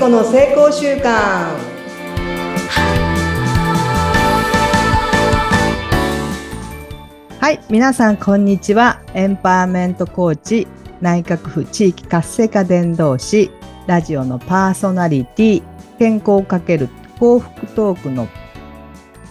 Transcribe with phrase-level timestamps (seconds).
[0.00, 1.02] 子の成功習慣
[7.38, 10.66] はい皆さんこんにちはエンパワーメントコーチ
[11.02, 13.50] 内閣府地域活性化伝道師
[13.86, 15.62] ラジオのパーソナリティ
[15.98, 18.26] 健康をかける幸福トークの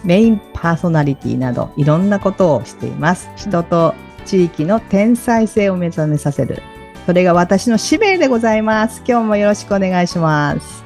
[0.04, 3.28] メインパーソナリティなどいろんなことをしています。
[3.36, 3.92] 人と
[4.24, 6.62] 地域の天才性を目覚めさせる。
[7.10, 9.02] それが私の使命でございます。
[9.04, 10.84] 今日もよろしくお願いします。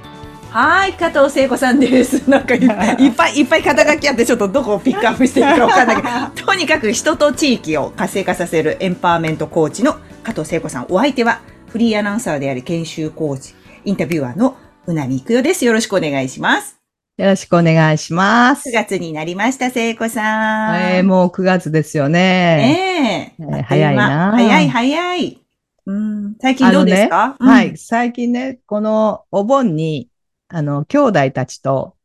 [0.49, 2.25] はい、加藤聖子さんです。
[2.31, 2.61] なんかい
[2.99, 6.09] いっぱいいっぱい肩書きあって、ちょっとどこをピックアップしていいかわかんないけど、
[6.47, 10.87] とにかく人と地域を活性化させるエンパワーメントコーチの加藤聖子さん。
[10.89, 13.55] お相手はフリーアナウンサーであり研修コーチ、
[13.85, 14.57] インタビュアーの
[14.87, 15.67] うなみいくよです。
[15.67, 16.79] よろしくお願いします。
[17.17, 18.71] よろしくお願いします。
[18.71, 20.77] 9月になりました、聖子さん。
[20.97, 22.19] えー、もう9月ですよね。
[22.19, 25.44] ねええー早いな早い早い。
[25.87, 27.77] うん、最近どうですか、うんはい。。
[27.77, 30.09] 最近ね、このお盆に、
[30.49, 31.97] あの、兄弟たちと、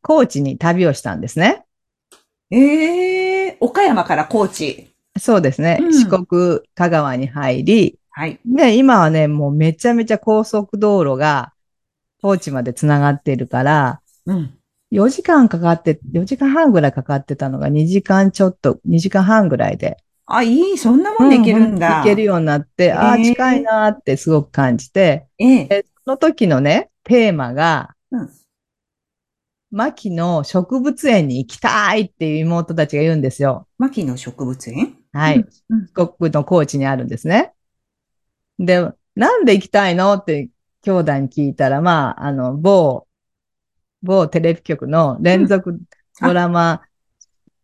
[0.00, 1.64] 高知に旅をしたんですね。
[2.50, 4.94] ええ岡山から高知。
[5.18, 5.78] そうですね。
[5.80, 8.38] うん四国、香川に入り、はい。
[8.44, 11.52] で、今はね、もうめちゃめちゃ高速道路が
[12.20, 14.54] 高知まで繋がっているから、うん。
[14.90, 19.96] 4時間かかって、4時間半ぐらいかかってたのが2時間ちょっと、2時間半ぐらいで。
[20.34, 21.96] あ、いい、そんなもんできるんだ。
[21.96, 25.64] う行けるようになって、ああ、へー近いなーってすごく感じて、ええ。
[25.66, 28.30] でその時のね、テーマが、うん
[29.74, 33.66] 牧の植物園に行きたいっていう妹たちが言うんですよ。
[33.78, 34.98] 牧野植物園？
[35.14, 35.36] はい。
[35.36, 37.54] うんうん四国の高知にあるんですね。
[38.58, 40.50] で、なんで行きたいのって
[40.82, 43.06] 兄弟に聞いたら、まあ、あの、某、
[44.02, 45.80] 某テレビ局の連続
[46.20, 46.82] ドラマ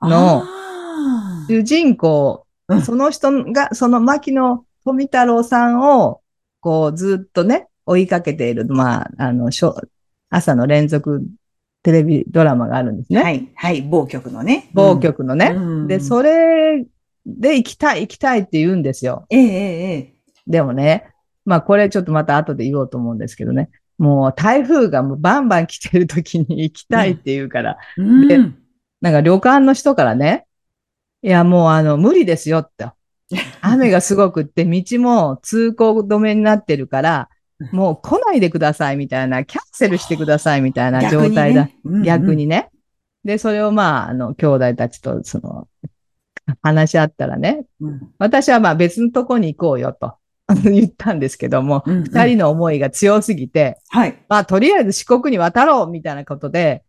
[0.01, 2.48] のあー主人公、うん
[2.85, 6.21] その人が、その牧野富太郎さんを、
[6.61, 9.51] こう、ずっとね、追いかけている、まあ、あの、
[10.31, 11.23] 朝の連続
[11.83, 13.23] テレビドラマがあるんですね。
[13.23, 14.71] はい、はい、某局のね。
[14.75, 15.55] 某局のね。
[15.57, 16.85] うんで、それ
[17.25, 19.27] で行きたい、行きたいって言うんですよ。
[19.31, 20.15] ええ、ええ、え
[20.47, 21.09] でもね、
[21.45, 23.71] まあこれちょっとまた後で言おうと思うんですけどね。
[23.97, 28.03] もう台風がもうバンバン来てる時に行きたいって言うから、え。
[28.03, 28.29] うん。
[28.29, 28.39] で
[29.01, 30.47] なんか旅館の人からね、
[31.23, 32.91] いやもうあの無理ですよって。
[33.61, 37.29] 雨がすごくって道も通行止めになってるから、
[37.73, 41.67] もう来ないでくださいみたいな、キャンセルしてくださいみたいな状態だ。
[41.67, 42.35] ね逆。
[42.35, 42.71] にね。
[43.25, 45.69] で、それをまあ、あの、兄弟たちとその、
[46.63, 50.15] 話し合ったらね、うんうん私はまあ別のとこに行こうよと
[50.65, 54.19] 言ったんですけども、うん二人の思いが強すぎて、はい。
[54.29, 56.85] まあとりあえず四国に渡ろうみたいなことで、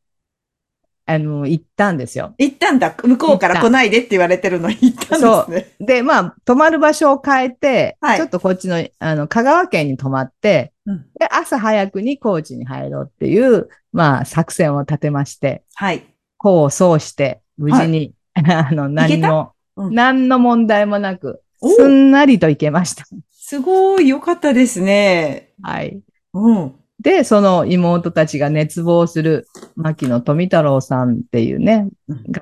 [1.11, 2.35] あの、行ったんですよ。
[2.37, 2.95] 行ったんだ。
[3.03, 5.75] 向こうから来ないでって言われてるのに行ったんですね。
[5.79, 16.03] で、まあ、泊まる場所を変えて、はいちょっとこっちの、あの、香川県に泊まって、うんで、朝早くに高知に入ろうっていう、まあ、作戦を立てまして、はい。
[16.39, 23.05] 功を奏して、無事に、 あの、何も、うん何の問題もなく、おすんなりと行けました。
[23.31, 25.53] すごい良かったですね。
[25.63, 26.01] はい。
[26.33, 26.75] うん。
[27.01, 31.87] で、その妹たちが熱望する、牧野富太郎さんっていうね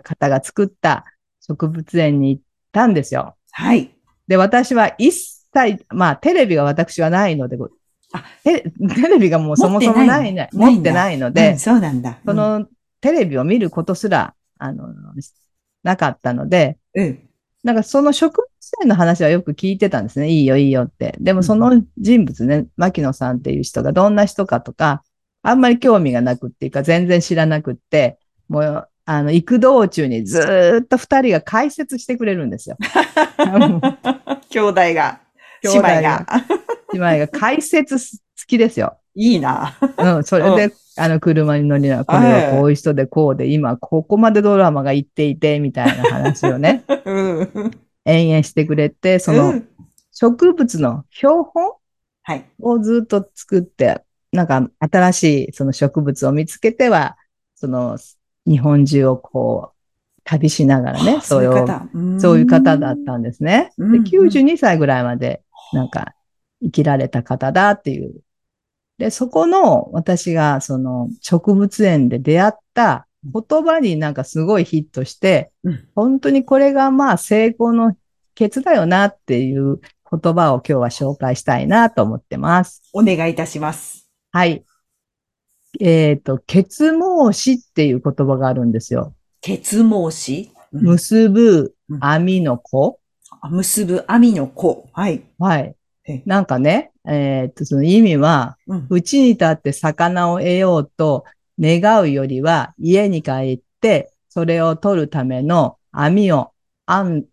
[0.03, 1.05] 方が作った
[1.41, 2.41] 植物園に行っ
[2.71, 3.35] たんですよ。
[3.51, 3.91] はい。
[4.27, 7.57] で、私は一切、まあ、テレビが私はないので、
[8.13, 8.61] あテ
[8.95, 12.17] テレビがもうそもそもないね、持ってないのうでん、そうなんだ。
[12.25, 12.65] その
[13.01, 14.87] テレビを見ることすら、あの、
[15.83, 17.26] なかったので、うん、うん。
[17.67, 20.29] なんかその植物園の話はよく聞いてたんですね。
[20.29, 21.17] いいよ、いいよって。
[21.19, 25.03] でもその人物ね、牧野さんっていう人がどんな人かとか、
[25.43, 32.77] あんまり興味がなくっていうか、全然知らなくって、もう、あの、行く道中にずーっと二人が解説してくれるんですよ。
[34.49, 35.19] 兄弟が、
[35.61, 36.25] 兄弟姉妹がが。
[36.93, 38.01] 姉妹が解説好
[38.47, 38.97] きですよ。
[39.13, 39.77] いいな。
[39.97, 47.11] うん、それで、あの、車に乗りながら、これはこういう人でこうで、今ここまでドラマが行っていて、みたいな話をね、 う
[47.43, 47.71] ん。
[48.05, 49.67] 延々してくれて、そうのん
[50.11, 51.73] 植物の標本
[52.23, 52.45] はい。
[52.59, 54.01] をずっと作って、
[54.31, 57.17] なんか新しいその植物を見つけては、
[57.55, 57.97] その
[58.45, 59.77] 日本中をこう、
[60.23, 61.87] 旅しながらね、あそういう、方。
[62.19, 63.71] そういう方だったんですね。
[63.77, 65.41] で、うんうん92歳ぐらいまで、
[65.73, 66.13] なんか、
[66.61, 68.15] 生きられた方だっていう。
[68.97, 77.95] で、そこの私がその植物園で出会った言葉になんかすごいヒットして、うん本当にこれがまあ成功の
[78.35, 79.79] ケツだよなっていう
[80.09, 82.81] 言葉を今日は紹介したいなと思ってます。
[82.93, 84.09] お願いいたします。
[84.31, 84.63] はい。
[85.79, 89.13] えっ、と、結毛詞っていう言葉があるんですよ。
[89.41, 92.99] 結毛詞、うん結ぶうん網の子。
[93.41, 94.89] あ結ぶ網の子。
[94.93, 95.23] はい。
[95.37, 95.76] はい。
[96.07, 98.87] えなんかね、えーっと、その意味は、うん。
[98.89, 101.25] うちに立って魚を得ようと
[101.59, 106.51] 願うよりは、家に帰って、それを取るための網を
[106.87, 107.25] 編む、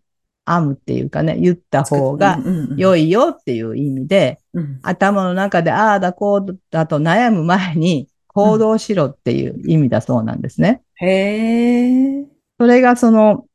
[0.47, 2.39] 編むっていうかね、言った方が
[2.77, 3.05] 良い。
[3.05, 4.79] いよっていう意味で、うん。
[4.83, 10.81] 頭の中でああだこうだと悩む前に行動しろっていう意味だそうなんですね。
[10.95, 12.25] へえ。
[12.59, 13.45] それがその、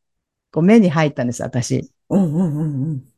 [0.53, 1.91] こう目に入ったんです、私。
[2.09, 3.10] うんうんうんうん。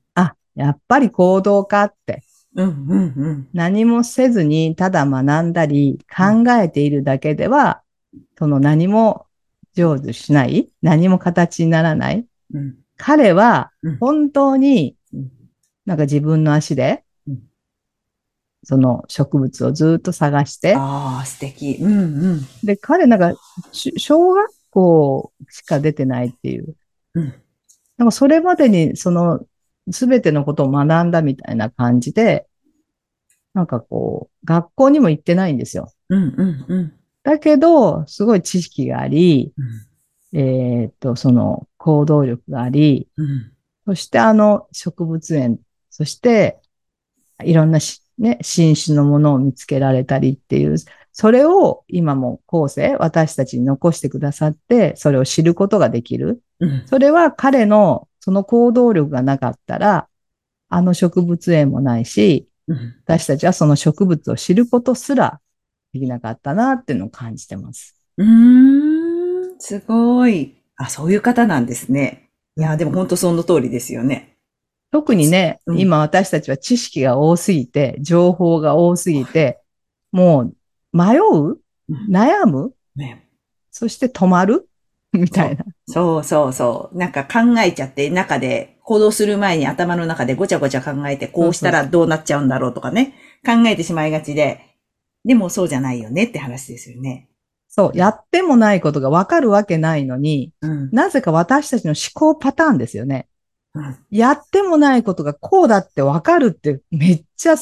[0.59, 2.23] あ、やっぱり行動かって。
[2.55, 3.49] うんうんうん。
[3.53, 7.83] 何もせずにただ学んだり考えているだけでは、
[8.39, 9.27] その何も
[9.75, 12.77] 成就しない何も形にならないうん。
[12.97, 15.31] 彼はうん本当にうん
[15.87, 17.43] なんか自分の足でうん
[18.65, 21.79] その植物をずっと探して、ああ、素敵。
[21.81, 22.47] うんうん。
[22.63, 23.35] で、彼なんか
[23.73, 26.77] し小学校しか出てないっていう。
[27.15, 27.35] うん。
[27.97, 29.41] なんかそれまでにその
[29.91, 32.47] すべてのことを学んだみたいな感じで、
[33.55, 35.93] なんかこう、学校にも行ってないんですよ。
[36.09, 36.93] うんうんうん。
[37.23, 39.93] だけど、すごい知識があり、うん
[40.35, 43.53] えーっと、その行動力があり、うん。
[43.87, 45.59] そしてあの植物園、
[45.91, 46.61] そして
[47.45, 50.77] いろんなし、ね、新種のものを見つけられたりっていう、
[51.13, 56.43] それを今も後世、私たちに残してくださって、それを知ることができる。
[56.61, 56.83] うん。
[56.87, 60.09] それは彼のその行動力がなかったら、
[60.69, 62.95] あの植物園もないし、うん。
[63.05, 65.41] 私たちはその植物を知ることすら
[65.93, 67.97] できなかったなっていうのを感じてます。
[68.17, 69.59] うーん。
[69.59, 70.55] すごい。
[70.77, 72.31] あ、そういう方なんですね。
[72.57, 74.37] いや、でも本当その通りですよね。
[74.93, 79.59] 特にね、うん今私たちは知識が多すぎて、情報が多すぎて、
[80.13, 80.57] もう
[80.93, 81.59] 迷う？
[81.89, 82.73] うん悩む？
[82.95, 83.29] ね。
[83.73, 84.69] そして止まる？
[85.13, 85.65] みたいな。
[85.87, 86.99] そうそうそう。
[86.99, 93.15] なんか考えちゃって、中で、行動する前に頭の中でごちゃごちゃ考えて、こうしたらどうなっちゃうんだろうとかね。
[93.45, 94.77] 考えてしまいがちで。
[95.25, 97.29] でもそうじゃないよねって話ですよね。
[97.69, 100.91] そう、やってもないことがわかるわけないのに、うん。
[100.91, 103.29] なぜか私たちの思考パターンですよね。
[103.75, 103.99] うん。
[104.11, 107.55] やってもないことがこうだってわかるってめっちゃ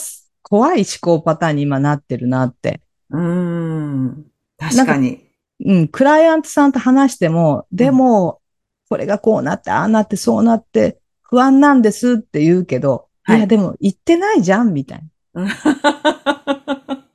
[0.43, 2.81] 怖い思考パターンに今なってるなって。
[3.11, 4.27] うーん。
[4.59, 5.30] 確かに。
[5.65, 8.41] うん、クライアントさんと話しても、でも、
[8.89, 15.03] これがこうなって、ああなって、そうなって、不安なんですって言うけど、はいいや、でも言ってないじゃん、みたい
[15.35, 15.49] な。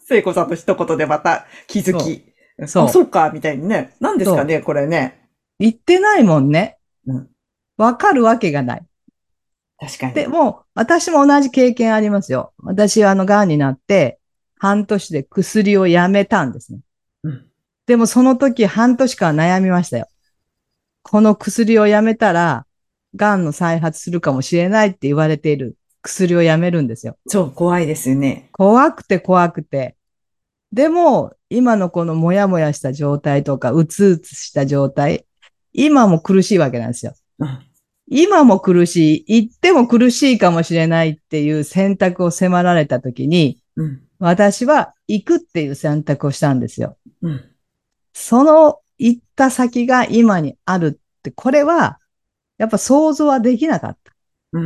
[0.00, 2.24] 聖子さんの一言でまた気づき。
[2.66, 3.94] そうあ、そうか、みたいにね。
[4.00, 5.28] 何ですかね、これね。
[5.58, 7.28] 言ってないもんねうん。
[7.76, 8.86] わかるわけがない。
[9.78, 10.14] 確かに。
[10.14, 12.52] でも、私も同じ経験ありますよ。
[12.58, 14.18] 私はあの、癌になって、
[14.58, 16.80] 半年で薬をやめたんですね。
[17.88, 17.92] うん。
[17.92, 20.08] でもその時半年間悩みましたよ。
[21.02, 22.66] この薬をやめたら、
[23.14, 27.16] 癌の再発するかもしれないって言われている薬をやめるんですよ。
[27.26, 28.50] そう、怖いですよね。
[28.52, 29.96] 怖くて怖くて。
[30.72, 35.24] でも、今のこのもやもやした状態とか、うつうつした状態、
[35.72, 37.14] 今も苦しいわけなんですよ。
[37.38, 37.58] うん。
[38.10, 44.02] 今も苦しい、言っても苦しいかもしれないっていう選択を迫られた時に、うん。
[44.18, 46.98] 私は行くっていう選択をしたんですよ。
[47.22, 47.44] うん。
[48.20, 51.98] その行った先が今にあるって、これは、
[52.58, 54.12] やっぱ想像はできなかった。
[54.54, 54.62] うー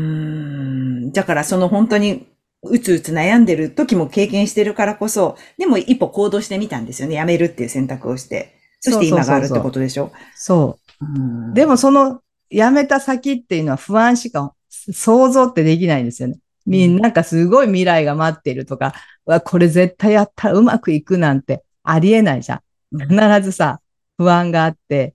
[1.09, 1.13] ん。
[1.13, 2.27] だからその本当に
[2.63, 7.17] うつうつ悩んでる時も経験してるからこそ、でも一歩行動してみたんですよね。
[7.17, 8.55] やめるっていう選択をして。
[8.81, 10.11] そして今があるってことでしょ？
[10.35, 11.05] そう。
[11.05, 16.39] うんでもその辞めた先っていうのは不安しか想像ってできないんですよね。
[16.65, 18.95] みんななんかすごい未来が待っているとか、
[19.27, 22.61] うわこれ絶対やったらうまくいくなんてありえないじゃん。
[22.93, 23.81] うん必ずさ、
[24.19, 25.15] 不安があって、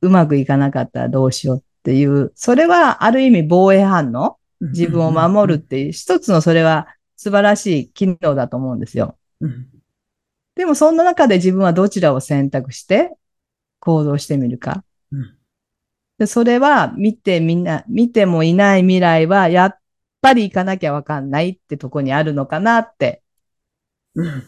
[0.00, 4.38] うまくいかなかったらどうしようっていう、それはある意味防衛反応？
[4.60, 9.18] 自分を守るっていう、一つのそれは素晴らしい機能だと思うんですよ。
[9.40, 9.68] うん。
[10.56, 13.12] でもそんな中で自分はどちらを選択して
[13.80, 14.84] 行動してみるか。
[15.12, 15.36] うん。
[16.18, 19.78] でそれは見てみんな、見てもいない未来はやっ
[20.20, 23.22] ぱり行かなきゃわかんないってとこにあるのかなって、
[24.14, 24.44] うん。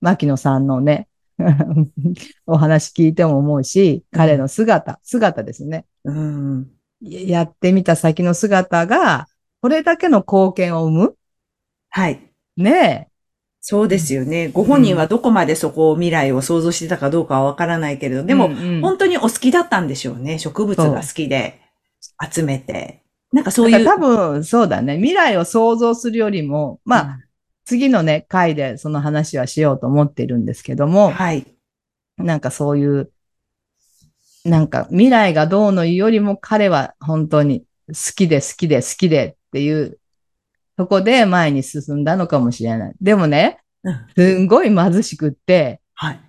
[0.00, 1.07] 牧野さんのね、
[2.46, 5.84] お話聞いても思うし、彼の姿、姿ですね。
[6.04, 6.66] うん
[7.00, 9.28] やってみた先の姿が、
[9.62, 11.14] これだけの貢献を生む？
[11.90, 12.20] はい。
[12.56, 13.08] ね
[13.60, 14.48] そうですよね。
[14.48, 18.24] ご本人はどこまでそこを未来を想像してたかどうかはわからないけれど、え。
[18.24, 20.38] でも、うんうん本当にお好きだったんでしょうね。
[20.38, 21.60] 植物が好きで
[22.32, 23.02] 集めて。
[23.32, 23.84] なんかそういう。
[23.84, 24.96] 多分、そうだね。
[24.96, 27.18] 未来を想像するよりも、まあ、
[27.68, 31.46] 次のね、回でその話はしようと思っているんですけどうんも、はい。
[32.16, 33.10] なんかそういう、
[34.44, 39.98] なんか未来がどうのよりも彼は本当に好きで好きで好きでっっていう、
[40.76, 42.94] そこで前に進んだのかもしれない。
[43.00, 46.20] でもね、うんすんごい貧しくって、はい。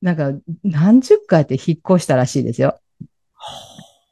[0.00, 2.80] なんか何十回って引っ越したらしいですよ。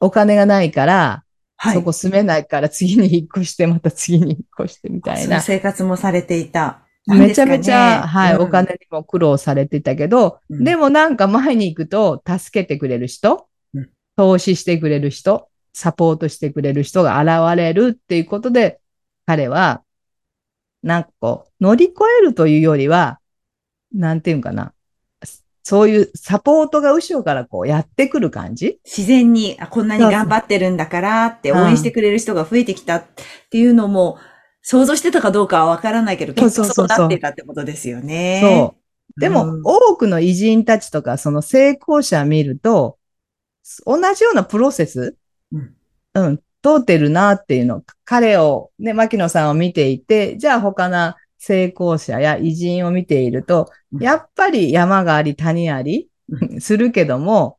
[0.01, 1.24] お金がないから、
[1.65, 1.75] はい。
[1.75, 5.41] そこ住めないから次に引っ越して、また次に引っ越してみたいな。
[5.41, 6.83] 生活もされていた。
[7.07, 8.67] めちゃめちゃ、はい、お金。
[8.67, 18.79] 金にも苦労されてたけど、うんでもなんか前に行くと助けてくれる人、うん投資してくれる人、サポートしてくれる人が現れるっていうことで、
[19.27, 19.83] 彼は、
[20.83, 23.21] なんかこう、乗り越えるというよりは、
[23.93, 24.74] なんていうんかな。
[25.67, 28.79] そういうサポートが後ろからこうやってくる感じ？
[28.85, 33.05] 自然に、あこんなに頑張ってるんだからってそうそう応援してくれる人が増えてきたっ
[33.51, 34.19] ていうのも、
[34.61, 38.41] 想像してたかどうかはわからないけど、結構そうそうそうそうそうなってたってことですよね。
[38.43, 38.77] そ
[39.17, 39.21] う。
[39.21, 42.99] でも、うん多くの偉人たちとか、その成功者見ると、
[43.87, 45.17] 同じようなプロセス、
[45.51, 45.75] うん
[46.15, 46.43] うん、通
[46.81, 47.83] ってるなっていうの。
[48.05, 51.15] 彼を、ね、牧野さんを見ていて、じゃあ他の
[51.47, 56.09] 成功者や偉人を見ていると、うんやっぱり山があり谷あり、
[56.59, 57.59] するけども、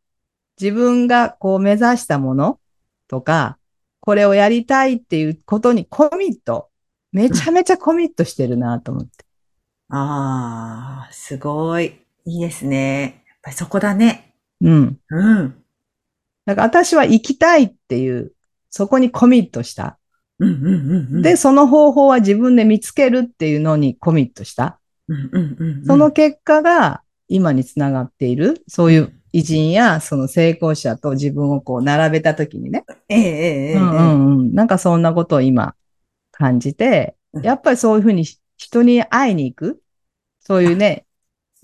[0.60, 2.60] 自分がこう目指したもの
[3.08, 3.60] とか、
[4.00, 6.70] これをやりたいっていうことにコミット、
[7.12, 9.12] めちゃめちゃコミットしてるなと思って。
[9.90, 12.02] ああ、すごい。
[12.26, 13.24] いいですね。
[13.28, 14.36] やっぱりそこだね。
[14.62, 15.00] うん。
[15.10, 15.64] うん。
[16.46, 18.34] だから私は行きたいっていう、
[18.72, 20.00] そこにコミットした。
[20.40, 21.22] うんうんうんうん。
[21.22, 24.80] で、、その方法は自分で見つけるっていうのにコミットした。
[25.08, 28.64] うんうんうんうん、その結果が今につながっている。
[28.68, 32.86] そういう偉人やその成功者と自分をこう並べたときにね。
[33.10, 34.54] ええええええうんうんうん。
[34.54, 35.76] なんかそんなことを今
[36.32, 38.26] 感じてう、んやっぱりそういうふうに
[38.58, 39.82] 人に会いに行く。
[40.40, 41.06] そういうね、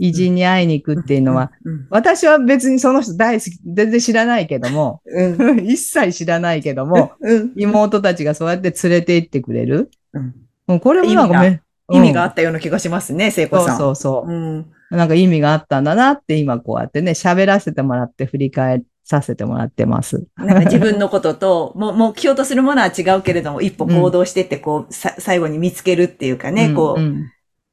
[0.02, 5.60] 偉人に会いに行くっていうのは、うん私は別にその人大好き、全然知らないけども、うん。
[5.70, 7.52] 一切知らないけども、うん。
[7.56, 9.92] 妹たちがそうやって連れて行ってくれる。
[10.14, 10.34] うん
[10.68, 13.78] うんこれもなんか意味め、意味があうんったような気がしますね、聖子そうさん。
[13.78, 14.32] そうそう。
[14.32, 14.66] うん。
[14.90, 20.26] なんか意味があったんだなって今こうやってね、喋らせてもらって振り返させてもらってます。
[20.38, 27.26] なんか自分のことと、 も目標とするものは違うけれども、一歩行動してって、こう、さ、最後に見つけるっていうかね、んこう、んもう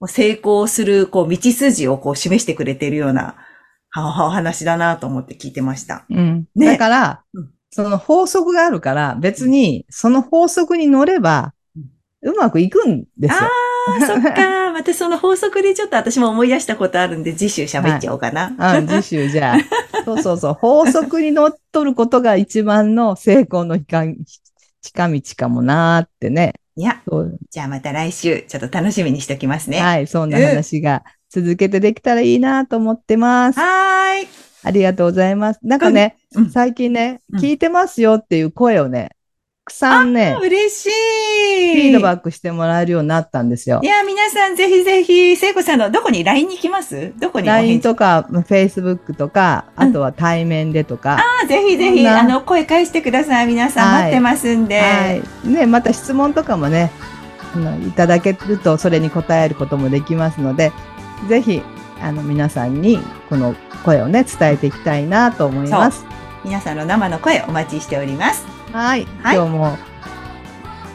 [0.07, 3.37] 成功する、こう、道筋をこう、示してくれているような、
[3.91, 6.05] はお話だなと思って聞いてました。
[6.11, 11.55] うんねだからうん、その法則があるから、別にその法則に乗れば、
[12.23, 13.39] うまくいくんですよ。
[13.41, 14.73] ああ、そっか。
[14.73, 18.55] またその法則でちょっと私も思い出したことあるんで、次週喋っちゃおうかな。
[18.77, 19.59] うん、次週じゃあ。
[20.05, 20.55] そうそうそう。
[20.55, 24.15] 法則に乗っ取ることが一番の成功の近
[24.83, 26.55] 近道かもなーってね。
[26.79, 27.03] いや、
[27.51, 29.81] じゃあまた来週、ちょっと楽しみにしておきますね。
[29.81, 33.59] はい、そんな話が続けてできたらいいなと思ってます。
[33.59, 34.29] はーい。
[34.63, 35.61] ありがとうございます。
[35.65, 39.17] なんかね、うん最近ね、うん聞いてますよっていう声をね、た
[39.69, 41.75] くさんね、嬉しい。
[41.75, 43.87] フィードバックしてもらえるようになったんですよい。
[43.87, 47.13] や、皆さんぜひぜひ、聖子さんのどこに LINE に行きます？
[47.19, 47.91] どこに LINE 事？
[47.91, 53.47] とか、Facebook とか、うんあとは対面でとか、あぜひぜひ、あの、声返してください。
[53.47, 54.81] 皆さんはい待ってますんで。
[54.81, 55.49] はい。
[55.49, 56.91] ね、また質問とかもね、
[57.55, 60.73] あのいただけると、それに答えることもできますので、
[61.29, 61.63] ぜひ、
[62.03, 62.99] あの、皆さんに、
[63.29, 66.05] この声をね、伝えていきたいなと思います。
[66.45, 68.45] 皆さんの生の声お待ちしております。
[68.73, 69.07] はい。
[69.23, 69.79] はい今日も、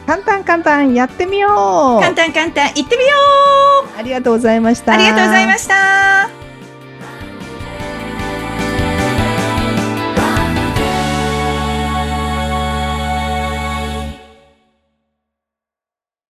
[0.06, 3.16] 簡単簡単やってみよう簡単簡単、行ってみよ
[3.96, 4.92] うありがとうございました。
[4.92, 6.43] ありがとうございました。